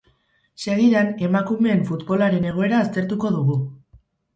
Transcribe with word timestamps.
Segidan, 0.63 1.11
emakumeen 1.29 1.85
futbolaren 1.93 2.51
egoera 2.55 2.85
aztertuko 2.89 3.37
dugu. 3.41 3.65